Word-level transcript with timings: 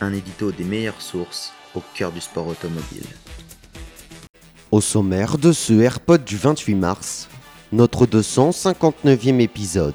Un 0.00 0.12
édito 0.12 0.50
des 0.50 0.64
meilleures 0.64 1.00
sources 1.00 1.52
au 1.74 1.82
cœur 1.94 2.10
du 2.10 2.20
sport 2.20 2.48
automobile. 2.48 3.06
Au 4.70 4.80
sommaire 4.80 5.38
de 5.38 5.52
ce 5.52 5.72
AirPod 5.72 6.24
du 6.24 6.36
28 6.36 6.74
mars, 6.74 7.28
notre 7.72 8.06
259e 8.06 9.40
épisode. 9.40 9.94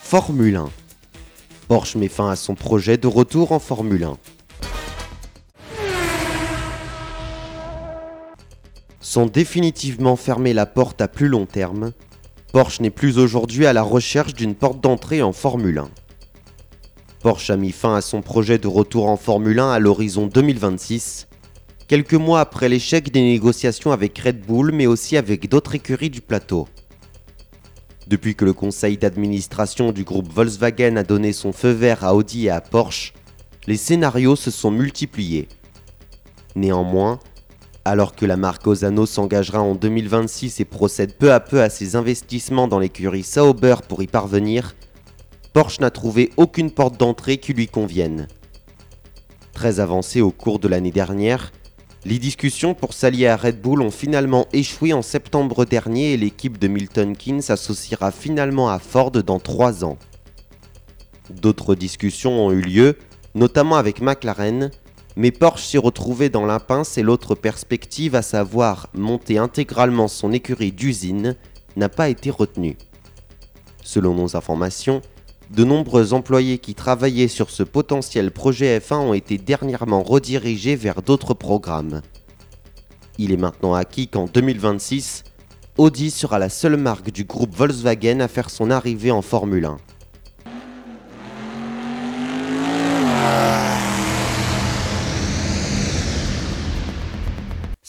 Formule 0.00 0.56
1. 0.56 0.70
Porsche 1.68 1.96
met 1.96 2.08
fin 2.08 2.30
à 2.30 2.36
son 2.36 2.54
projet 2.54 2.96
de 2.96 3.06
retour 3.06 3.52
en 3.52 3.60
Formule 3.60 4.04
1. 4.04 4.18
Sans 9.00 9.26
définitivement 9.26 10.16
fermer 10.16 10.52
la 10.52 10.66
porte 10.66 11.00
à 11.00 11.06
plus 11.06 11.28
long 11.28 11.46
terme, 11.46 11.92
Porsche 12.52 12.80
n'est 12.80 12.90
plus 12.90 13.18
aujourd'hui 13.18 13.66
à 13.66 13.72
la 13.72 13.82
recherche 13.82 14.34
d'une 14.34 14.54
porte 14.54 14.80
d'entrée 14.80 15.22
en 15.22 15.32
Formule 15.32 15.78
1. 15.78 15.88
Porsche 17.22 17.50
a 17.50 17.56
mis 17.56 17.70
fin 17.70 17.94
à 17.94 18.00
son 18.00 18.20
projet 18.20 18.58
de 18.58 18.66
retour 18.66 19.08
en 19.08 19.16
Formule 19.16 19.60
1 19.60 19.70
à 19.70 19.78
l'horizon 19.78 20.26
2026, 20.26 21.28
quelques 21.86 22.14
mois 22.14 22.40
après 22.40 22.68
l'échec 22.68 23.12
des 23.12 23.22
négociations 23.22 23.92
avec 23.92 24.18
Red 24.18 24.44
Bull 24.44 24.72
mais 24.72 24.88
aussi 24.88 25.16
avec 25.16 25.48
d'autres 25.48 25.76
écuries 25.76 26.10
du 26.10 26.20
plateau. 26.20 26.66
Depuis 28.08 28.34
que 28.34 28.44
le 28.44 28.52
conseil 28.52 28.98
d'administration 28.98 29.92
du 29.92 30.02
groupe 30.02 30.32
Volkswagen 30.32 30.96
a 30.96 31.04
donné 31.04 31.32
son 31.32 31.52
feu 31.52 31.70
vert 31.70 32.02
à 32.02 32.16
Audi 32.16 32.46
et 32.46 32.50
à 32.50 32.60
Porsche, 32.60 33.14
les 33.68 33.76
scénarios 33.76 34.34
se 34.34 34.50
sont 34.50 34.72
multipliés. 34.72 35.46
Néanmoins, 36.56 37.20
alors 37.84 38.16
que 38.16 38.26
la 38.26 38.36
marque 38.36 38.66
Ozano 38.66 39.06
s'engagera 39.06 39.60
en 39.60 39.76
2026 39.76 40.58
et 40.58 40.64
procède 40.64 41.14
peu 41.14 41.32
à 41.32 41.38
peu 41.38 41.62
à 41.62 41.70
ses 41.70 41.94
investissements 41.94 42.66
dans 42.66 42.80
l'écurie 42.80 43.22
Sauber 43.22 43.76
pour 43.88 44.02
y 44.02 44.08
parvenir, 44.08 44.74
Porsche 45.52 45.80
n'a 45.80 45.90
trouvé 45.90 46.30
aucune 46.36 46.70
porte 46.70 46.98
d'entrée 46.98 47.36
qui 47.36 47.52
lui 47.52 47.68
convienne. 47.68 48.26
Très 49.52 49.80
avancé 49.80 50.22
au 50.22 50.30
cours 50.30 50.58
de 50.58 50.68
l'année 50.68 50.90
dernière, 50.90 51.52
les 52.04 52.18
discussions 52.18 52.74
pour 52.74 52.94
s'allier 52.94 53.28
à 53.28 53.36
Red 53.36 53.60
Bull 53.60 53.82
ont 53.82 53.90
finalement 53.90 54.46
échoué 54.52 54.92
en 54.92 55.02
septembre 55.02 55.64
dernier 55.64 56.14
et 56.14 56.16
l'équipe 56.16 56.58
de 56.58 56.68
Milton 56.68 57.16
Keynes 57.16 57.42
s'associera 57.42 58.10
finalement 58.10 58.70
à 58.70 58.78
Ford 58.78 59.10
dans 59.10 59.38
3 59.38 59.84
ans. 59.84 59.98
D'autres 61.30 61.74
discussions 61.74 62.46
ont 62.46 62.50
eu 62.50 62.60
lieu, 62.60 62.96
notamment 63.34 63.76
avec 63.76 64.00
McLaren, 64.00 64.70
mais 65.16 65.30
Porsche 65.30 65.66
s'est 65.66 65.78
retrouvé 65.78 66.30
dans 66.30 66.46
l'impasse 66.46 66.96
et 66.96 67.02
l'autre 67.02 67.34
perspective, 67.34 68.14
à 68.14 68.22
savoir 68.22 68.88
monter 68.94 69.36
intégralement 69.38 70.08
son 70.08 70.32
écurie 70.32 70.72
d'usine, 70.72 71.36
n'a 71.76 71.90
pas 71.90 72.08
été 72.08 72.30
retenue. 72.30 72.76
Selon 73.84 74.14
nos 74.14 74.36
informations, 74.36 75.02
de 75.50 75.64
nombreux 75.64 76.14
employés 76.14 76.58
qui 76.58 76.74
travaillaient 76.74 77.28
sur 77.28 77.50
ce 77.50 77.62
potentiel 77.62 78.30
projet 78.30 78.78
F1 78.78 78.94
ont 78.94 79.14
été 79.14 79.38
dernièrement 79.38 80.02
redirigés 80.02 80.76
vers 80.76 81.02
d'autres 81.02 81.34
programmes. 81.34 82.02
Il 83.18 83.32
est 83.32 83.36
maintenant 83.36 83.74
acquis 83.74 84.08
qu'en 84.08 84.24
2026, 84.24 85.24
Audi 85.78 86.10
sera 86.10 86.38
la 86.38 86.48
seule 86.48 86.76
marque 86.76 87.10
du 87.10 87.24
groupe 87.24 87.54
Volkswagen 87.54 88.20
à 88.20 88.28
faire 88.28 88.50
son 88.50 88.70
arrivée 88.70 89.10
en 89.10 89.22
Formule 89.22 89.66
1. 89.66 89.76